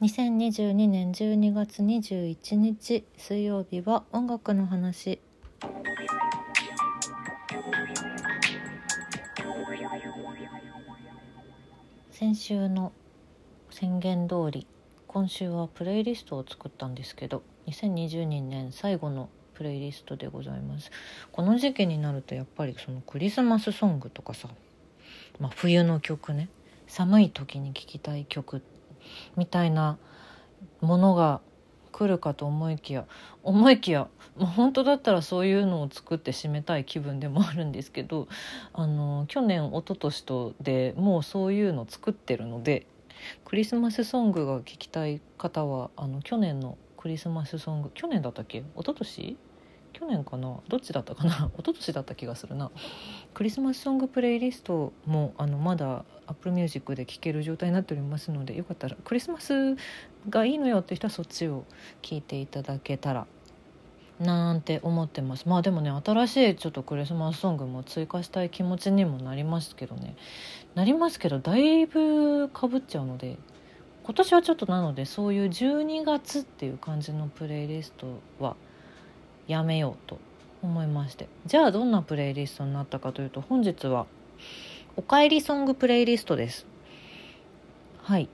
[0.00, 5.20] 2022年12月21日水曜日は音楽の話。
[12.12, 12.92] 先週の
[13.70, 14.66] 宣言通り
[15.06, 20.90] 今週はプレイリストを作ったんですけど2022年最後のプレイリストでございます。
[21.30, 24.48] この時期になるとやっぱりそのクリスマスソングとかさ、
[25.38, 26.48] まあ、冬の曲ね
[26.86, 28.79] 寒い時に聴きたい曲って
[29.36, 29.98] みたいな
[30.80, 31.40] ものが
[31.92, 33.04] 来るかと思いきや
[33.42, 34.08] 思いきや、
[34.38, 38.28] まあ、本当だったらそういうのを作って締めたい気分でもあるんですけど
[38.72, 42.86] あの去年一昨年とでもうそういうの作ってるので
[43.44, 48.58] クリスマスソングが聴きたい方はあの去年のクリスマスソング去年だったっけ？
[48.58, 49.36] 一昨年？
[49.92, 50.60] 去年かな？
[50.68, 51.50] どっちだったかな？
[51.58, 52.70] 一昨年だった気がするな。
[53.34, 59.76] クリスマスソングプレイリストもあのまだ Apple Music で聴ける状態になっておりますのでよかったらクリスマス
[60.28, 61.64] がいいのよって人はそっちを
[62.02, 63.26] 聞いていただけたら
[64.20, 65.48] なんて思ってます。
[65.48, 70.14] まあでもね新しいちょっとクリスマスソングも追加したい気持ちにもなりますけどね。
[70.74, 73.38] なりますけどだいぶかぶっちゃうので
[74.04, 78.56] 今年はちょっとなのでそういう12月っていう感じのプレイリストは
[79.50, 80.18] やめようと
[80.62, 81.28] 思いまして。
[81.46, 84.06] じゃあどんなプレイリストになったかというと本日は
[84.96, 86.66] おかえりソングプレイリストです。
[88.02, 88.28] はい。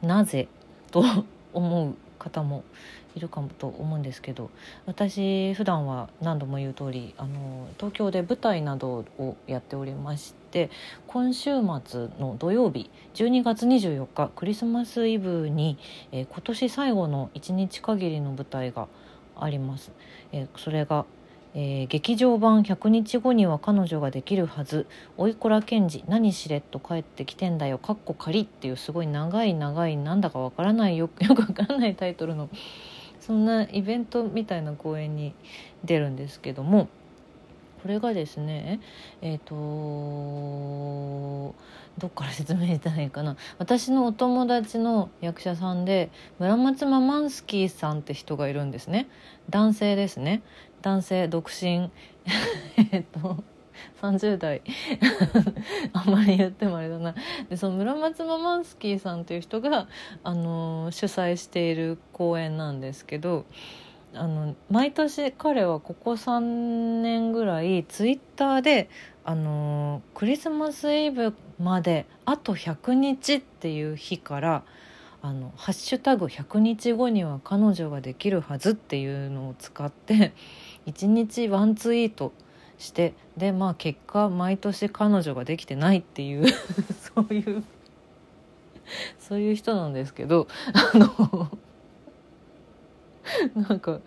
[0.00, 0.48] なぜ
[0.90, 1.04] と
[1.52, 2.62] 思う方も
[3.16, 4.50] いるかもと思うんですけど
[4.86, 10.70] 私普段は何度も言う通りあの東京で舞台などをやっておりまして
[11.06, 11.50] 今週
[11.84, 15.78] 末の土曜日12月24日クリスマスイブに、
[16.12, 18.88] えー、今年最後の1日限りの舞台が
[19.40, 19.92] あります。
[20.32, 21.04] えー、それが
[21.54, 24.86] えー、劇場版100日後には彼女ができるはず
[25.16, 28.42] 「おいこら賢治何しれっと帰ってきてんだよ」かっこ仮。
[28.42, 31.08] っていうすごい長い長いなんだかわからないよ。
[31.20, 32.48] よくわからないタイトルの
[33.18, 35.32] そんなイベントみたいな公演に
[35.84, 36.88] 出るんですけども。
[37.88, 38.80] これがですね
[39.22, 39.54] えっ、ー、と
[41.96, 43.38] どっから説明したらいいかな。
[43.56, 49.08] 私のお友達の役者さんで村松ママンスキーさんって人がいるんですね。
[49.48, 50.42] 男性ですね。
[50.82, 51.90] 男性独身。
[52.92, 53.42] えっと
[54.02, 54.60] 30代。
[55.94, 57.14] あんまり言ってもあれだな。
[57.48, 59.88] でその村松ママンスキーさんという人が、
[60.24, 63.46] あの主催している公演なんですけど
[64.18, 66.40] あの毎年彼はここ3
[67.02, 68.90] 年ぐらいツイッターで
[69.24, 74.62] あのクリスマスイブまであと100日っていう日から
[75.22, 80.32] 「あのハッシュタグ #100 日後には彼女ができるはず」っていうのを使って
[80.86, 82.32] 1日ワンツイート
[82.78, 86.46] してでまあ結果毎年彼女ができてないっていう
[87.14, 87.64] そういう
[89.18, 91.48] そういう人なんですけどあの
[93.54, 94.00] なんか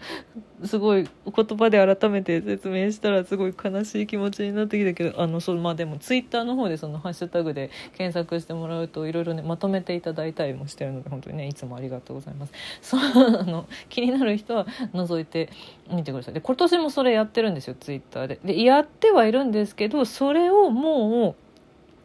[0.64, 12.54] すごい言葉で改めて説明したらすごい悲しい気持ちになってきたけどあのそまあでもツイッターの方でそのハッシュタグで検索してもらうといろいろねまとめていただいたりもしてるので本当にねいつもありがとうございます。
[12.82, 15.50] そうあの気になる人は覗いて
[15.92, 16.34] みてください。
[16.34, 18.40] で今年もそれやってるんですよツイッターで。
[18.44, 21.36] でやってはいるんですけどそれをも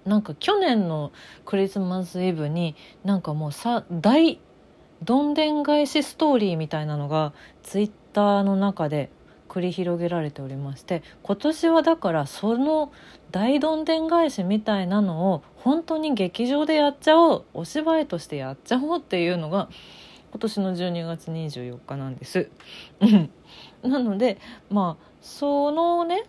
[0.07, 1.11] うなんか去年の
[1.45, 4.39] クリスマスイブになんかもうさ大
[5.03, 9.11] どんでん返しストーリーみたいなのがツイッターの中で
[9.49, 12.93] 繰り広げられておりまして今年はだからその
[13.31, 19.69] 大どんでん返しみたいなのを本当に劇場でやっちゃおうお芝居としてやっちゃおうっていうのが
[20.31, 22.51] 今年の12月24日なんです。
[23.83, 24.39] なので
[24.71, 26.25] まあそのね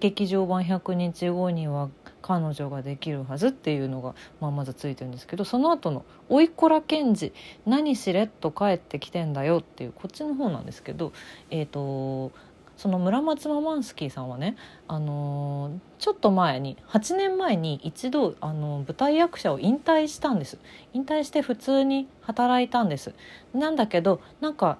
[0.00, 1.90] 劇場版100日後には
[2.26, 7.34] 彼女ができるはずっていうのが、まあ、まずついてるんですけどその後の「おいこら賢治
[7.66, 11.12] 何しれっと帰ってきてんだよ」っていうこっちの方なんですけど
[11.50, 12.32] えっ、ー、と
[12.78, 14.56] その村松ママンスキーさんはね、
[14.88, 20.58] あのー、ちょっと前に8年前に一度、あの舞台役者を引退したんです。
[20.92, 23.14] 引退して普通に働いたんです。
[23.54, 24.78] なんだけどなんか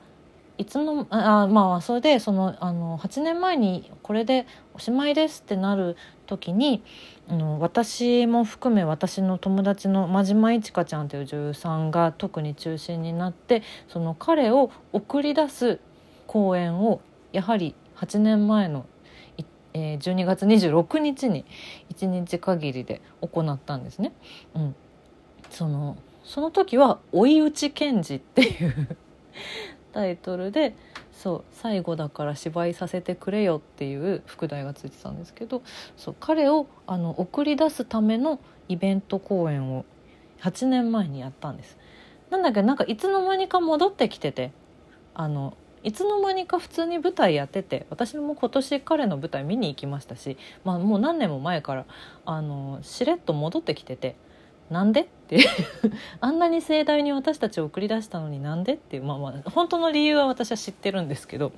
[0.57, 6.83] いつのあまあそれでそのあの8年前にこれでおしまいですってなる時に
[7.29, 15.81] あの私も含め私の友達の真島いちかちゃんという女優さんが特に中心になってその彼を送り出す
[16.27, 17.01] 公演を
[17.33, 18.87] やはり8年前の
[19.75, 21.45] えー、12月26日に
[21.95, 24.13] 1日限りで行ったんですね。
[24.55, 24.77] うん、
[25.51, 28.97] そのその時は「追い打ち検事」っていう
[29.93, 30.75] タイトルで
[31.15, 35.63] そう最後だから芝居させてくれよっていう副題がついてたんですけど
[35.97, 39.85] そう彼をあの送り出すためのイベント公演を
[40.41, 41.79] 8年前にやったんです。
[42.31, 44.51] なんだっけなんかいつの間にか戻ってきてて
[45.15, 51.85] あのいつの間にか普通に舞台やってて私も今年彼の舞台見に行きましたし、まあ、もう何年も前から
[52.25, 54.17] あのしれっと戻ってきてて
[54.71, 55.09] なんで？
[55.25, 55.39] って。
[56.21, 59.03] あんなに盛大に私たちを送り出したのになんでっていう。
[59.03, 61.53] まあまあ本当の理由は私は知ってるんですけど。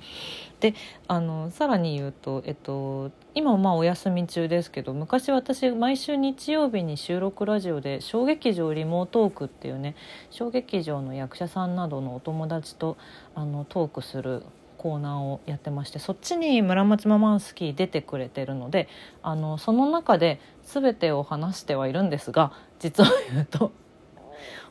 [0.59, 0.73] で
[1.07, 9.95] あのさらに言うと、えっと、今はまあお休み中ですけど昔私毎週日曜日に収録ラジオで小劇場リモートークっていうね
[10.31, 12.97] 小劇場の役者さんなどのお友達と
[13.35, 14.43] あのトークする
[14.77, 18.87] コーナーをやってましてそっちに村松ママンスキー出てくれてるので
[19.23, 23.71] あのその中で全てを話してはいるんですが実は言うと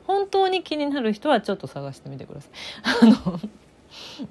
[0.06, 2.50] 本当に気になる人はちょっと探してみてください。
[3.02, 3.40] あの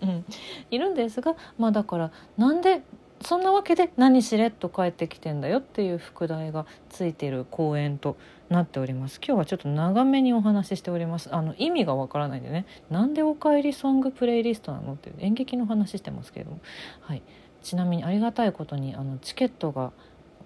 [0.02, 0.26] うん、
[0.70, 2.82] いるんですがまあだからなんで
[3.22, 8.18] そんなわけで何しれっと帰ってきてんだよっていう副題がついている公演と
[8.50, 9.20] なっております。
[9.26, 11.34] 今日はちょっと長めにお話ししております。
[11.34, 12.66] あの意味がわからないんでね。
[12.90, 16.60] なんでおかえりソングプレイリストなのっていう演劇の話してますけれども、
[17.02, 17.24] はい、
[17.64, 19.92] ちなみにありがたいことにあのチケットが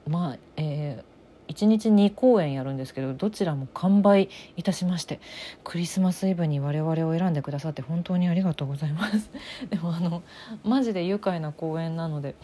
[0.07, 1.09] まあ、えー
[1.50, 5.19] 1日2公演やるんですけどどちらも完売いたしまして
[5.63, 9.31] クリスマスイブに我々を選んでくださって本当にありがとうございます。
[9.69, 10.22] でもあの
[10.63, 12.36] マジで愉快な公演なので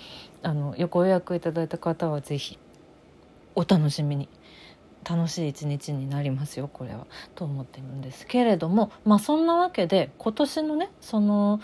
[0.42, 2.60] あのご予約いただいた方は是非
[3.56, 4.28] お楽しみに。
[5.08, 7.06] 楽しい一日になりますよこれは。
[7.36, 11.62] と思っているんですけれどもまあそんなわけで今年のねその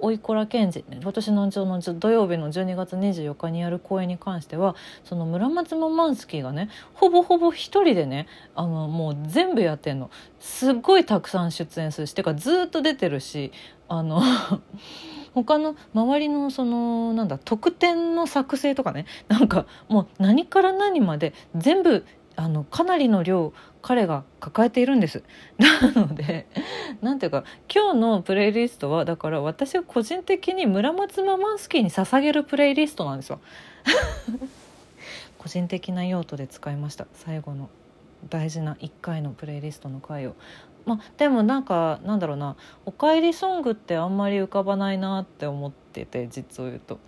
[0.00, 10.10] おいこら賢治今年のの土曜日の12月24日にやる公演に関してはその村松ママンスキーがねほぼほぼ一人でねあのもう全部やってんの。
[10.40, 13.52] すっごいたくさん出演するしてかずっと出てるし
[13.88, 14.22] あの
[15.34, 22.04] 他の周りのそのなんだ特典の作成とかねなんかもう何から何まで全部
[22.36, 23.52] あのかなりの量
[23.84, 25.22] 彼が抱えているんです。
[25.60, 26.46] なので
[27.02, 33.40] 何ていうか今日のプレイリストはだから私が個人的に村松ママンスキーに捧げるプレイリストなんですよ。
[35.36, 37.06] 個人的な用途で使いました。
[37.12, 37.68] 最後の
[38.30, 40.34] 大事な1回のプレイリストの回を。
[40.86, 46.98] まあでもなんかなんだろうな「おかえりソング」ってあんまり浮かばないなって思ってて実を言うと。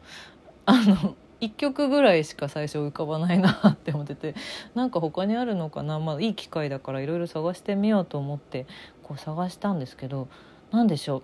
[0.67, 1.17] あの
[1.47, 4.35] 1曲ぐらいしか最初浮かばないなって思ってて
[4.75, 5.99] なんか他にあるのかな？
[5.99, 8.67] まあいい機会だからいろいろ探してみようと思って
[9.03, 10.29] こう探したんですけど
[10.71, 11.23] 何でしょう？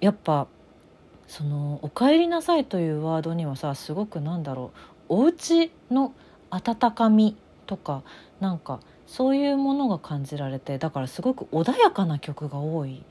[0.00, 0.46] やっぱ
[1.26, 4.70] その「おかえりなさい」というワードにはさすごくなんだろ
[5.08, 6.12] うお家の
[6.50, 8.02] 温かみとか
[8.40, 13.02] なんかそういうものが感じられてだからすごく穏やかな曲が多い。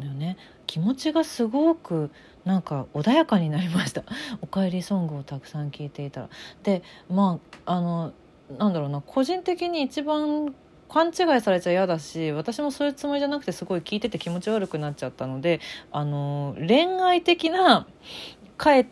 [0.00, 0.36] のよね。
[0.66, 2.10] 気持ちがすごく
[2.44, 4.02] なんか穏やかになりました。
[4.42, 6.28] おかえりソングをたくさん聴いていたら。
[6.62, 8.12] でまああの
[8.58, 10.54] なんだろうな個人的に一番
[10.88, 15.60] 勘違いされちゃ嫌だし私もそういうつもりじゃなくてすごい聞いてて気持ち悪くなっちゃったので
[15.90, 17.86] あの恋愛的な
[18.58, 18.86] 帰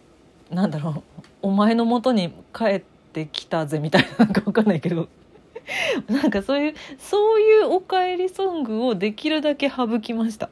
[0.50, 2.82] なんだろうお前のもとに帰っ
[3.12, 5.08] てきたぜみたいななんか分かんないけど。
[6.08, 10.50] なんかそういうそういうおかえりソングをできるだけ省きました。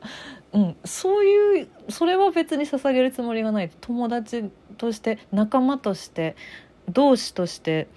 [0.53, 6.35] うん、そういうそれは別に捧げるつもりがない友達として仲間として
[6.89, 7.89] 同志として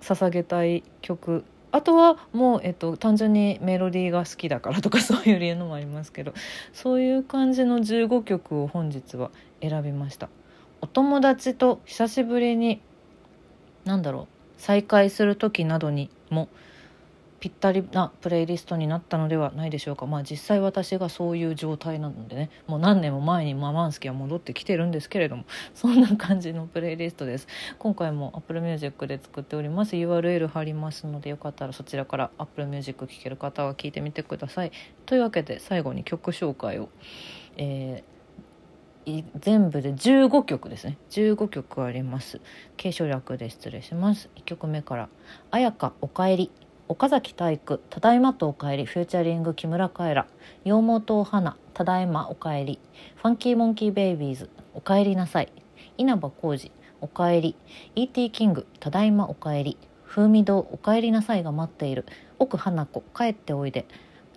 [0.00, 1.44] 捧げたい曲。
[1.72, 6.34] あとはもう、えっと、単純にメロディーが好きだからとか そういう理由のもありますけど
[6.72, 9.30] そういう感じの15曲を本日は
[9.62, 10.28] 選びました。
[10.80, 12.80] お友達と久しぶりに
[13.84, 16.48] 何だろう再会する時などにも
[17.40, 20.04] ぴったりなプレイリストになったのではないでしょうか。
[20.04, 22.50] まあ実際私がそういう状態なのでね。
[22.66, 25.44] もう何年も前にママンスキは戻ってきてるんですけれども
[25.74, 27.48] そんな感じのプレイリストです。
[27.78, 29.96] 今回も Apple Music で作っております。
[29.96, 34.72] URL 貼りますのでよかったらそちらから Apple Music 聴ける方は聴いてみてください。
[35.06, 36.90] というわけで最後に曲紹介を、
[37.56, 38.19] えー、
[39.38, 40.98] 全部で15曲ですね。
[41.10, 42.40] 15曲あります。
[42.76, 44.30] 継承略で失礼します。
[44.36, 45.08] 1曲目から
[45.50, 46.50] 「綾香おかえり」
[46.90, 47.80] 岡崎体育。
[47.88, 48.84] ただいまとおかえり。
[48.84, 50.26] フューチャリング木村カエラ。
[50.64, 51.56] 羊毛とお花。
[51.72, 52.80] ただいまおかえり。
[53.14, 54.50] ファンキーモンキーベイビーズ。
[54.74, 55.52] おかえりなさい。
[55.98, 56.72] 稲葉浩二。
[57.00, 57.54] おかえり。
[57.94, 58.32] E.T.
[58.32, 58.66] キング。
[58.80, 59.78] ただいまおかえり。
[60.04, 60.58] 風味堂。
[60.58, 62.06] おかえりなさいが待っている。
[62.40, 63.04] 奥花子。
[63.16, 63.86] 帰っておいで。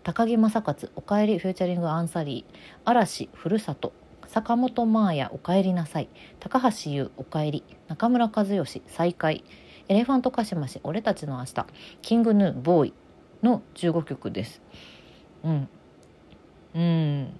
[0.04, 0.92] 高木正勝。
[0.96, 1.40] おかえり。
[1.40, 2.56] フューチャリングアンサリー。
[2.86, 3.30] 嵐。
[3.34, 3.94] ふるさと。
[4.34, 6.10] 坂本真綾おかえりなさい
[6.40, 9.44] 高橋優おかえり中村和義再会
[9.90, 11.66] エレファントカシマシ俺たちの明日
[12.02, 12.94] キングヌーボーイ
[13.44, 14.60] の15曲です。
[15.44, 15.70] うん。
[16.74, 17.40] うん。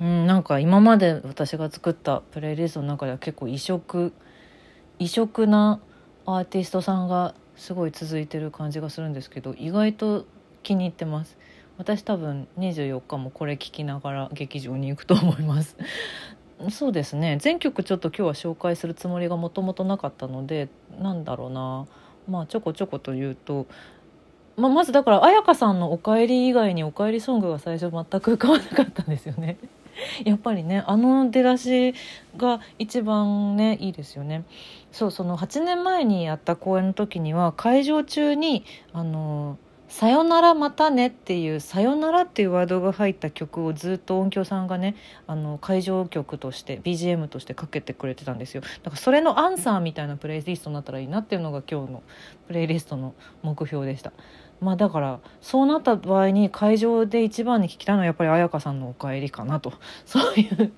[0.00, 4.14] うん、なんか今まで私が作ったプレイリストの中では結構異色
[4.98, 5.80] 異色な
[6.24, 10.24] アーティストさんがすごい続いてる感じがするんですけど意外と
[10.62, 11.36] 気に入ってます
[11.78, 15.76] 私多分24日もこれ聞きながら劇場に行くと思います
[16.70, 20.68] そうですね全曲ちょっと今日は紹介するつもりがもともとなかったので
[21.00, 21.86] なんだろうな
[22.28, 23.66] まあちょこちょこと言うと
[24.56, 29.56] まあ、まずだから彩香さんの「おかえり」以外に「おかえりソング」が最初全く浮かばなかったんですよね。
[30.24, 31.94] やっぱりねあの出だし
[32.36, 34.44] が一番ねいいですよね。
[34.90, 39.58] そうその8年前にやった公演の時には会場中にあの
[39.92, 44.96] 「さよならまたね」っていう「さよなら」っていうワードが入った曲をずっと音響さんがね
[45.26, 52.02] あの会場曲として BGM としてかけてくれてたんですよだからそれのアンサーみたいなプレイリストになったらいいなっていうのが今日の
[52.46, 54.14] プレイリストの目標でした。
[54.62, 59.74] まあだからそうなった場合に会場で一番に聞きたいのはやっぱり彩香さんの「お帰り」かなと
[60.06, 60.72] そういう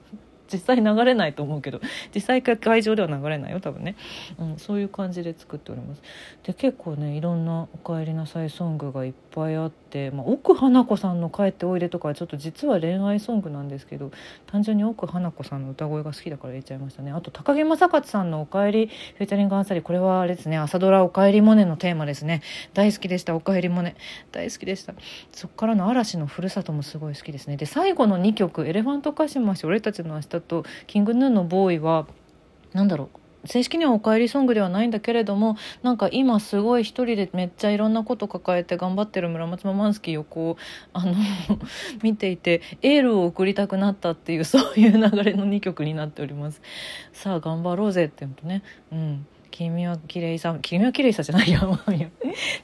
[0.54, 1.80] 実際流れないと思うけど
[2.14, 3.96] 実際会場では流れないよ多分ね、
[4.38, 6.02] うん、そういう感じで作っております。
[6.44, 14.12] で結構ねいろんな「おかえりなさい」ソングがいっぱいあって、まあ、奥花子さんの「帰っておいで」とかはちょっと実は恋愛ソングなんですけど
[14.46, 17.11] 単純に奥花子さんの歌声が好きだから入れちゃいましたね。
[17.11, 22.42] あと高木正勝さんの「おかえり」フューチャリングアンサリーこれはあれですね朝ドラ「おかえりモネ」のテーマですね。
[22.75, 23.96] 大好きでした「おかえりモネ」
[24.32, 24.94] 大好きでした。
[25.32, 27.56] そっからの嵐のふるさともすごい好きですね。
[27.56, 32.06] で最後の2曲「エレファントカシマシ俺たちの明日」とキングヌーのボーイは
[32.72, 41.14] 何だろう正式にはおかえりソングではないんだけれどもなんか今すごい一人でめっちゃいろんなこと抱えて頑張ってる村松ママンスキーをこうあの
[42.02, 46.62] 見ていてエールを送りたくなったっていうそういう流れの2曲になっております。
[47.12, 48.62] さあ頑張ろうぜっていうとね。
[48.92, 49.26] うん。
[49.54, 51.61] 君は綺麗さ君は綺麗さじゃないや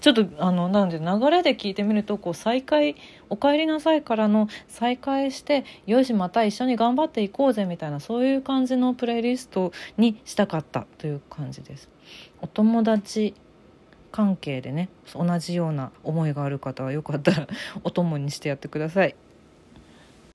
[0.00, 2.96] ちょっとあのなので流れで聞いてみるとこう再会
[3.28, 11.88] お帰りなさいからの再会してよしまた一緒に頑張っていこうぜみたいなそういう感じのプレイリストにしたかったという感じです。
[12.42, 13.34] お友達
[14.10, 17.46] 関係でね同じような思いがある方はよかったら
[17.84, 19.14] お供にしてやってください。